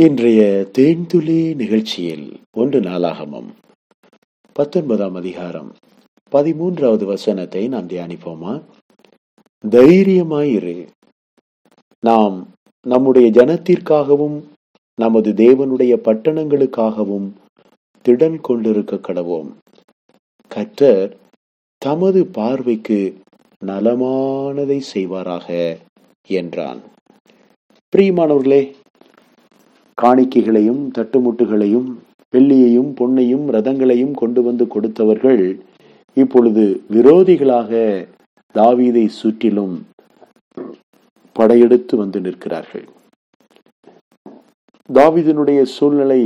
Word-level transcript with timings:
இன்றைய 0.00 0.68
தேன்துளி 0.78 1.54
நிகழ்ச்சியில் 1.54 2.40
ஒன்று 2.56 2.80
நாளாகமம். 2.80 3.46
பத்தொன்பதாம் 4.52 5.14
அதிகாரம். 5.14 5.74
பதிமூன்றாவது 6.32 7.04
வசனத்தை 7.04 7.68
நாம் 7.68 7.86
தியானிப்போமா? 7.86 8.62
தைரியமாயிரு. 9.68 10.86
நாம் 12.00 12.48
நம்முடைய 12.86 13.30
ஜனத்திற்காகவும் 13.30 14.42
நமது 15.00 15.32
தேவனுடைய 15.32 15.96
பட்டணங்களுக்காகவும் 15.96 17.30
திடன் 18.08 18.40
கொண்டிருக்க 18.40 18.96
கடவோம். 18.96 19.50
கற்றர் 20.48 21.16
தமது 21.78 22.26
பார்வைக்கு 22.26 23.18
நலமானதை 23.66 24.80
செய்வாராக 24.94 25.78
என்றான். 26.26 26.80
பிரியமானவர்களே 27.96 28.72
காணிக்கைகளையும் 30.02 30.82
தட்டுமுட்டுகளையும் 30.98 31.88
வெள்ளியையும் 32.34 32.90
பொன்னையும் 32.98 33.46
ரதங்களையும் 33.54 34.14
கொண்டு 34.14 34.42
வந்து 34.42 34.64
கொடுத்தவர்கள் 34.64 35.42
இப்பொழுது 36.14 36.64
விரோதிகளாக 36.92 37.70
தாவீதை 38.54 39.06
சுற்றிலும் 39.06 39.74
படையெடுத்து 41.32 41.96
வந்து 41.96 42.20
நிற்கிறார்கள். 42.20 42.86
தாவிதனுடைய 44.88 45.62
சூழ்நிலை 45.62 46.22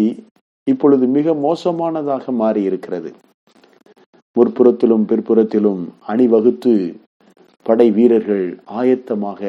இப்பொழுது 0.66 1.06
மிக 1.06 1.32
மோசமானதாக 1.46 2.24
மாறியிருக்கிறது. 2.40 3.10
முற்புறத்திலும் 4.36 5.04
பிற்புறத்திலும் 5.10 5.82
அணிவகுத்து 6.06 6.74
படை 7.66 7.90
வீரர்கள் 7.90 8.46
ஆயத்தமாக 8.80 9.40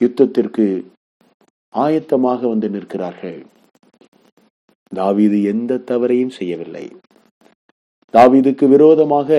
யுத்தத்திற்கு 0.00 0.66
ஆயத்தமாக 1.84 2.48
வந்து 2.48 2.68
நிற்கிறார்கள். 2.68 3.38
தாவீது 4.94 5.42
எந்த 5.42 5.80
தவறையும் 5.90 6.36
செய்யவில்லை. 6.38 6.84
தாவீதுக்கு 8.12 8.68
விரோதமாக 8.68 9.30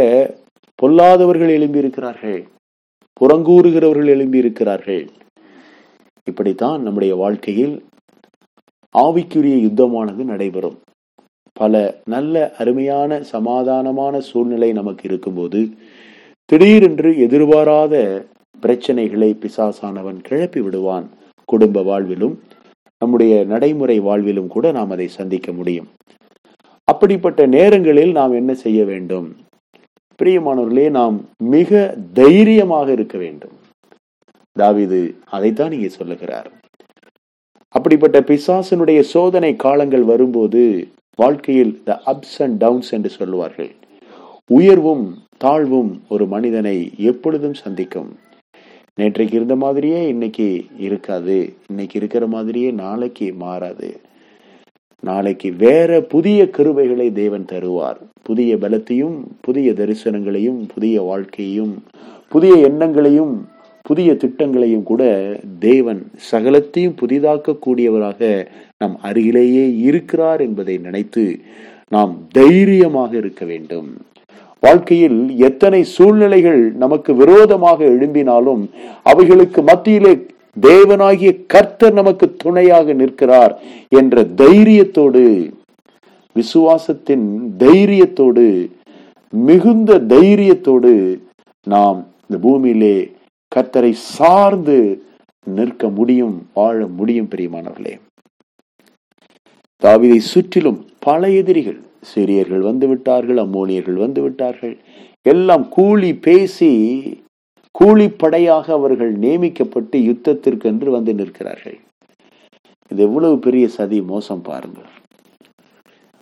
பொல்லாதவர்கள் 0.82 1.54
எழும்பியிருக்கிறார்கள். 1.58 2.40
புறங்கூறுகிறவர்கள் 3.22 4.10
எழும்பியிருக்கிறார்கள். 4.16 5.08
இப்படித்தான் 6.24 6.82
நம்முடைய 6.82 7.16
வாழ்க்கையில் 7.16 7.76
ஆவிக்குரிய 8.94 9.56
யுத்தமானது 9.66 10.24
நடைபெறும். 10.24 10.78
பல 11.54 12.02
நல்ல 12.06 12.36
அருமையான 12.58 13.20
சமாதானமான 13.32 14.20
சூழ்நிலை 14.20 14.72
நமக்கு 14.72 15.04
இருக்கும்போது 15.04 15.70
திடீரென்று 16.46 17.18
எதிர்பாராத 17.20 18.26
பிரச்சனைகளை 18.62 19.30
பிசாசானவன் 19.44 20.20
கிளப்பி 20.22 20.62
விடுவான். 20.62 21.08
குடும்ப 21.52 21.82
வாழ்விலும் 21.82 22.36
நம்முடைய 23.02 23.34
நடைமுறை 23.44 23.98
வாழ்விலும் 24.00 24.48
கூட 24.48 24.72
நாம் 24.72 24.90
அதை 24.90 25.08
சந்திக்க 25.08 25.52
முடியும். 25.52 25.88
அப்படிப்பட்ட 26.84 27.46
நேரங்களில் 27.46 28.12
நாம் 28.12 28.34
என்ன 28.34 28.52
செய்ய 28.54 28.80
வேண்டும்? 28.86 29.28
பிரியமானவர்களே 30.20 30.90
நாம் 30.90 31.18
மிக 31.56 31.72
தைரியமாக 32.14 32.88
இருக்க 32.92 33.18
வேண்டும். 33.18 33.56
தாவிது 34.60 35.00
அதைத்தான் 35.30 35.72
இங்கே 35.72 35.90
சொல்லுகிறார். 35.90 36.50
அப்படிப்பட்ட 37.76 38.20
பிசாசனுடைய 38.20 39.00
சோதனை 39.16 39.52
காலங்கள் 39.56 40.04
வரும்போது 40.04 40.62
வாழ்க்கையில் 41.16 41.74
த 41.84 42.02
அப்ஸ் 42.06 42.38
அண்ட் 42.38 42.58
டவுன்ஸ் 42.58 42.92
என்று 42.92 43.10
சொல்லுவார்கள். 43.10 43.72
உயர்வும் 44.52 45.06
தாழ்வும் 45.38 45.92
ஒரு 46.10 46.26
மனிதனை 46.28 46.78
எப்பொழுதும் 47.12 47.58
சந்திக்கும். 47.64 48.10
நேற்றைக்கு 48.98 49.34
இருந்த 49.34 49.56
மாதிரியே 49.56 50.08
இன்னைக்கு 50.08 50.66
இருக்காது. 50.78 51.54
இன்னைக்கு 51.68 52.00
இருக்கிற 52.00 52.28
மாதிரியே 52.28 52.72
நாளைக்கு 52.72 53.34
மாறாது. 53.34 54.00
நாளைக்கு 55.00 55.54
வேற 55.58 56.02
புதிய 56.02 56.50
கருவைகளை 56.58 57.12
தேவன் 57.12 57.46
தருவார். 57.52 57.98
புதிய 58.24 58.56
பலத்தையும் 58.56 59.18
புதிய 59.42 59.72
தரிசனங்களையும் 59.72 60.70
புதிய 60.74 61.02
வாழ்க்கையும் 61.02 61.84
புதிய 62.30 62.56
எண்ணங்களையும் 62.56 63.48
புதிய 63.82 64.14
திட்டங்களையும் 64.14 64.84
கூட 64.84 65.04
தேவன் 65.60 66.12
சகலத்தையும் 66.32 66.96
புதிதாக்க 67.02 67.58
கூடியவராக 67.66 68.48
நம் 68.78 68.98
அருகிலேயே 69.02 69.76
இருக்கிறார் 69.78 70.42
என்பதை 70.42 70.78
நினைத்து 70.78 71.40
நாம் 71.90 72.28
தைரியமாக 72.32 73.18
இருக்க 73.18 73.46
வேண்டும். 73.46 73.98
வாழ்க்கையில் 74.60 75.38
எத்தனை 75.38 75.84
சூழ்நிலைகள் 75.84 76.72
நமக்கு 76.72 77.16
விரோதமாக 77.16 77.84
எழும்பினாலும் 77.84 78.64
அவைகளுக்கு 79.04 79.62
மத்தியிலே 79.62 80.26
தேவனாகிய 80.62 81.46
கர்த்தர் 81.48 81.94
நமக்கு 81.94 82.36
துணையாக 82.38 82.94
நிற்கிறார் 82.94 83.62
என்ற 83.90 84.24
தைரியத்தோடு 84.38 85.52
விசுவாசத்தின் 86.36 87.28
தைரியத்தோடு 87.58 88.70
மிகுந்த 89.30 90.00
தைரியத்தோடு 90.00 91.20
நாம் 91.64 92.08
இந்த 92.22 92.38
பூமியிலே 92.42 93.12
கர்த்தரை 93.56 93.92
சார்ந்து 93.94 95.06
நிற்க 95.44 95.90
முடியும் 95.90 96.48
வாழ 96.54 96.88
முடியும் 96.88 97.28
பிரியமானவர்களே. 97.36 97.94
தாவிதை 99.82 100.18
சுற்றிலும் 100.18 100.86
பல 101.00 101.30
எதிரிகள் 101.30 101.80
சிரியர்கள் 102.02 102.62
வந்து 102.62 102.88
விட்டார்கள் 102.88 103.38
அம்மோனியர்கள் 103.38 103.94
வந்து 103.94 104.22
விட்டார்கள் 104.22 104.78
எல்லாம் 105.22 105.70
கூலி 105.70 106.16
பேசி 106.16 106.72
கூலிப்படையாக 107.72 108.74
அவர்கள் 108.74 109.14
நியமிக்கப்பட்டு 109.16 109.98
யுத்தத்திற்கென்று 110.00 110.90
வந்து 110.90 111.14
நிற்கிறார்கள். 111.14 111.78
இது 112.92 113.04
எவ்வளவு 113.04 113.40
பெரிய 113.40 113.68
சதி 113.68 114.02
மோசம் 114.02 114.42
பாருங்கள். 114.42 114.92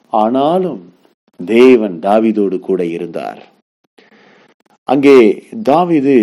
ஆனாலும் 0.10 0.94
தேவன் 1.46 2.00
தாவிதோடு 2.00 2.60
கூட 2.60 2.86
இருந்தார். 2.86 3.42
அங்கே 4.84 5.46
தாவிது 5.70 6.18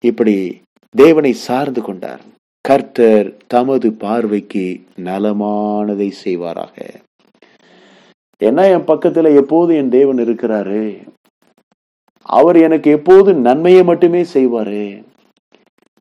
இப்படி 0.00 0.62
தேவனை 0.90 1.32
சார்ந்து 1.32 1.82
கொண்டார். 1.82 2.20
கர்த்தர் 2.60 3.36
தமது 3.46 3.92
பார்வைக்கு 3.92 4.80
நலமானதை 5.04 6.10
செய்வாராக. 6.24 7.03
ஏன்னா 8.42 8.64
என் 8.72 8.88
பக்கத்துல 8.88 9.34
எப்போது 9.34 9.76
என் 9.76 9.88
தேவன் 9.88 10.16
இருக்கிறாரு? 10.16 11.06
அவர் 12.22 12.56
எனக்கு 12.56 12.90
எப்போது 12.90 13.34
நன்மையை 13.34 13.84
மட்டுமே 13.84 14.22
செய்வாரு? 14.22 15.04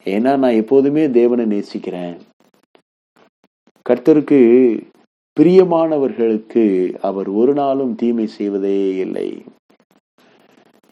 ஏன்னா 0.03 0.37
நான் 0.37 0.59
எப்போதுமே 0.61 1.09
தேவனை 1.09 1.45
நேசிக்கிறேன். 1.45 2.17
கர்த்தருக்கு 3.89 4.39
பிரியமானவர்களுக்கு 5.39 6.95
அவர் 7.01 7.29
ஒரு 7.29 7.53
நாளும் 7.53 7.95
தீமை 7.95 8.27
செய்வதே 8.27 8.95
இல்லை. 8.95 9.43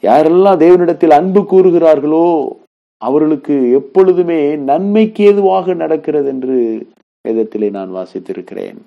யாரெல்லாம் 0.02 0.62
தேவனிடத்தில் 0.64 1.10
அன்பு 1.10 1.42
கூறுகிறார்களோ 1.42 2.50
அவர்களுக்கு 2.98 3.72
எப்பொழுதுமே 3.72 4.56
நன்மைக்கு 4.56 5.24
ஏதுவாக 5.24 5.74
நடக்கிறது 5.74 6.28
என்று 6.28 6.88
வேதத்திலே 7.28 7.70
நான் 7.70 7.90
வாசித்திருக்கிறேன். 7.90 8.78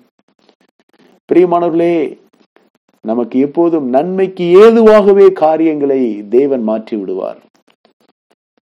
பிரியமானவர்களே 1.33 2.17
நமக்கு 3.09 3.37
எப்போதும் 3.45 3.87
நன்மைக்கு 3.95 4.45
ஏதுவாகவே 4.63 5.25
காரியங்களை 5.43 5.99
தேவன் 6.35 6.63
மாற்றி 6.69 6.95
விடுவார். 6.99 7.39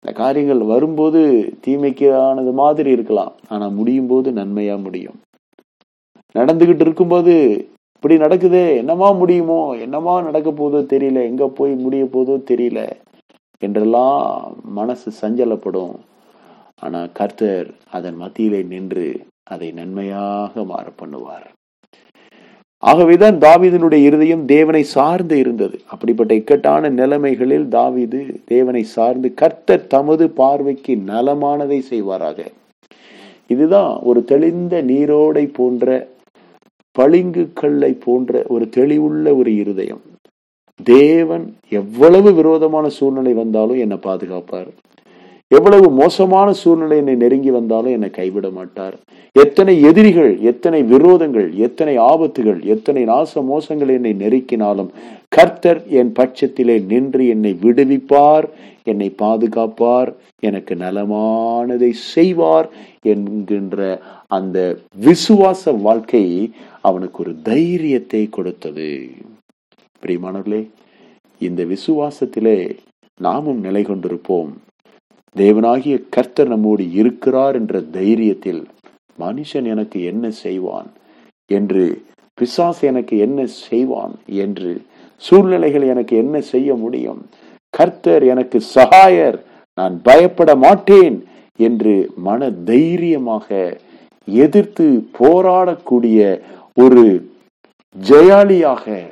இந்த 0.04 0.12
காரியங்கள் 0.20 0.62
வரும்போது 0.70 1.20
தீமைக்கானது 1.64 2.52
மாதிரி 2.62 2.90
இருக்கலாம். 2.96 3.34
ஆனா 3.48 3.66
முடியும் 3.78 4.08
போது 4.12 4.28
நன்மையா 4.40 4.76
முடியும். 4.86 5.18
நடந்துகிட்டு 6.38 6.84
இருக்கும்போது 6.86 7.34
இப்படி 7.94 8.14
நடக்குதே 8.24 8.64
என்னமா 8.80 9.08
முடியுமோ 9.18 9.60
என்னமா 9.84 10.14
நடக்க 10.28 10.50
போதோ 10.60 10.78
தெரியல 10.92 11.18
எங்க 11.30 11.46
போய் 11.58 11.74
முடிய 11.84 12.04
போதோ 12.14 12.36
தெரியல 12.50 12.80
என்றெல்லாம் 13.66 14.20
மனசு 14.78 15.08
சஞ்சலப்படும். 15.22 15.94
ஆனா 16.84 17.00
கர்த்தர் 17.18 17.68
அதன் 17.96 18.16
மத்தியிலே 18.22 18.60
நின்று 18.72 19.08
அதை 19.52 19.68
நன்மையாக 19.80 20.64
மாற 20.70 20.86
பண்ணுவார். 21.02 21.46
ஆகவேதான் 22.82 23.36
தாவிதனுடைய 23.38 24.00
இருதயம் 24.08 24.44
தேவனை 24.44 24.82
சார்ந்து 24.82 25.38
இருந்தது. 25.38 25.76
அப்படிப்பட்ட 25.86 26.34
இக்கட்டான 26.34 26.90
நிலைமைகளில் 26.90 27.68
தாவீது 27.68 28.20
தேவனை 28.44 28.82
சார்ந்து 28.82 29.34
கர்த்தர் 29.34 29.86
தமது 29.86 30.24
பார்வைக்கு 30.40 30.94
நலமானதை 31.06 31.78
செய்வாராக. 31.90 32.38
இதுதான் 33.46 33.92
ஒரு 34.02 34.24
தெளிந்த 34.24 34.82
நீரோடை 34.82 35.44
போன்ற 35.52 36.08
பளிங்கு 36.96 37.44
கல்லை 37.54 37.92
போன்ற 38.04 38.42
ஒரு 38.48 38.64
தெளிவுள்ள 38.76 39.26
ஒரு 39.38 39.50
இருதயம். 39.56 40.02
தேவன் 40.82 41.44
எவ்வளவு 41.68 42.32
விரோதமான 42.34 42.88
சூழ்நிலை 42.88 43.32
வந்தாலும் 43.32 43.82
என்னை 43.84 43.98
பாதுகாப்பார். 44.02 44.70
எவ்வளவு 45.56 45.86
மோசமான 46.00 46.48
சூழ்நிலை 46.60 46.96
என்னை 47.02 47.14
நெருங்கி 47.22 47.50
வந்தாலும் 47.50 47.94
என்னை 47.96 48.10
கைவிட 48.10 48.46
மாட்டார். 48.50 48.94
எத்தனை 49.36 49.74
எதிரிகள் 49.88 50.32
எத்தனை 50.50 50.80
விரோதங்கள் 50.92 51.48
எத்தனை 51.66 51.94
ஆபத்துகள் 52.10 52.60
எத்தனை 52.74 53.02
நாச 53.04 53.42
மோசங்கள் 53.42 53.92
என்னை 53.96 54.12
நெருக்கினாலும் 54.22 54.90
கர்த்தர் 55.36 55.80
என் 56.00 56.12
பட்சத்திலே 56.18 56.76
நின்று 56.92 57.24
என்னை 57.34 57.52
விடுவிப்பார் 57.64 58.46
என்னை 58.92 59.08
பாதுகாப்பார் 59.22 60.10
எனக்கு 60.48 60.74
நலமானதை 60.74 61.90
செய்வார் 62.14 62.68
என்கின்ற 63.12 63.78
அந்த 64.36 64.58
விசுவாச 65.06 65.72
வாழ்க்கை 65.86 66.24
அவனுக்கு 66.88 67.18
ஒரு 67.24 67.32
தைரியத்தை 67.42 68.22
கொடுத்தது. 68.28 68.90
பிரியமானவர்களே 70.02 70.62
இந்த 71.40 71.62
விசுவாசத்திலே 71.74 72.58
நாமும் 73.20 73.60
நிலை 73.60 73.82
கொண்டிருப்போம் 73.82 74.52
தேவனாகிய 75.36 76.08
கர்த்தர் 76.10 76.48
நம்மோடு 76.48 76.90
இருக்கிறார் 76.92 77.54
என்ற 77.54 77.80
தைரியத்தில் 77.80 78.64
மனுஷன் 79.18 79.64
எனக்கு 79.64 80.02
என்ன 80.02 80.30
செய்வான் 80.30 80.92
என்று 81.46 82.02
பிசாசு 82.34 82.86
எனக்கு 82.86 83.18
என்ன 83.18 83.46
செய்வான் 83.46 84.14
என்று 84.26 84.82
சூழ்நிலைகள் 85.16 85.82
எனக்கு 85.82 86.16
என்ன 86.16 86.40
செய்ய 86.40 86.74
முடியும்? 86.74 87.28
கர்த்தர் 87.70 88.24
எனக்கு 88.24 88.60
சகாயர் 88.74 89.42
நான் 89.74 90.00
பயப்பட 90.02 90.56
மாட்டேன் 90.56 91.26
என்று 91.56 92.12
மன 92.16 92.50
தைரியமாக 92.50 93.78
எதிர்த்து 94.26 95.08
போராடக்கூடிய 95.18 96.42
ஒரு 96.74 97.30
ஜெயாலியாக 98.08 99.02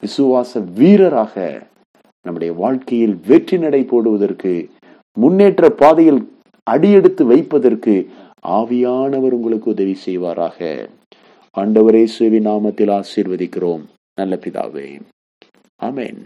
விசுவாச 0.00 0.60
வீரராக 0.74 1.62
நம்முடைய 2.22 2.52
வாழ்க்கையில் 2.52 3.18
வெற்றி 3.26 3.58
நடை 3.58 3.82
போடுவதற்கு 3.82 4.70
முன்னேற்ற 5.16 5.70
பாதையில் 5.70 6.20
அடியெடுத்து 6.62 7.26
வைப்பதற்கு 7.26 7.94
ஆவியானவர் 8.48 9.36
உங்களுக்கு 9.38 9.70
உதவி 9.70 9.96
செய்வாராக. 10.06 10.88
ஆண்டவரே 11.60 12.04
சுவி 12.04 12.38
நாமத்தில் 12.38 12.92
ஆசீர்வதிக்கிறோம். 12.98 13.84
நல்ல 14.14 14.38
பிதாவே. 14.40 15.00
அமேன் 15.82 16.20